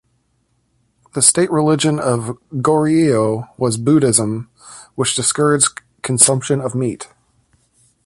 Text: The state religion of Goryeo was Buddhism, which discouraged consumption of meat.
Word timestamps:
The 1.13 1.21
state 1.21 1.51
religion 1.51 1.99
of 1.99 2.35
Goryeo 2.53 3.49
was 3.57 3.77
Buddhism, 3.77 4.49
which 4.95 5.13
discouraged 5.15 5.79
consumption 6.01 6.59
of 6.59 6.73
meat. 6.73 7.07